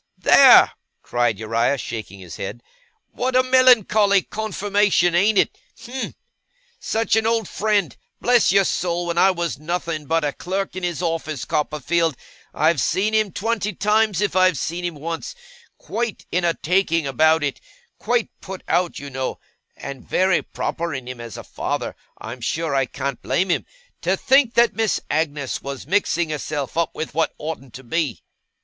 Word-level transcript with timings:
'There!' 0.17 0.71
cried 1.03 1.37
Uriah, 1.37 1.77
shaking 1.77 2.17
his 2.17 2.37
head. 2.37 2.63
'What 3.11 3.35
a 3.35 3.43
melancholy 3.43 4.23
confirmation: 4.23 5.13
ain't 5.13 5.37
it? 5.37 5.55
Him! 5.77 6.15
Such 6.79 7.15
an 7.15 7.27
old 7.27 7.47
friend! 7.47 7.95
Bless 8.19 8.51
your 8.51 8.63
soul, 8.63 9.05
when 9.05 9.19
I 9.19 9.29
was 9.29 9.59
nothing 9.59 10.07
but 10.07 10.23
a 10.23 10.33
clerk 10.33 10.75
in 10.75 10.81
his 10.81 11.03
office, 11.03 11.45
Copperfield, 11.45 12.17
I've 12.51 12.81
seen 12.81 13.13
him 13.13 13.31
twenty 13.31 13.73
times, 13.75 14.21
if 14.21 14.35
I've 14.35 14.57
seen 14.57 14.83
him 14.83 14.95
once, 14.95 15.35
quite 15.77 16.25
in 16.31 16.43
a 16.43 16.55
taking 16.55 17.05
about 17.05 17.43
it 17.43 17.61
quite 17.99 18.31
put 18.41 18.63
out, 18.67 18.97
you 18.97 19.11
know 19.11 19.39
(and 19.77 20.01
very 20.09 20.41
proper 20.41 20.95
in 20.95 21.07
him 21.07 21.21
as 21.21 21.37
a 21.37 21.43
father; 21.43 21.95
I'm 22.17 22.41
sure 22.41 22.73
I 22.73 22.87
can't 22.87 23.21
blame 23.21 23.49
him), 23.51 23.67
to 24.01 24.17
think 24.17 24.55
that 24.55 24.73
Miss 24.73 24.99
Agnes 25.11 25.61
was 25.61 25.85
mixing 25.85 26.31
herself 26.31 26.75
up 26.75 26.95
with 26.95 27.13
what 27.13 27.35
oughtn't 27.37 27.75
to 27.75 27.83
be. 27.83 28.23